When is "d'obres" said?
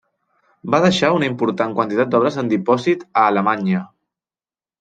2.15-2.39